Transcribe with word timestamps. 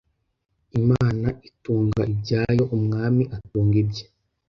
Imana 0.79 1.27
itunga 1.49 2.01
ibyayo, 2.13 2.63
umwami 2.77 3.23
atunga 3.37 3.75
ibye 3.83 4.05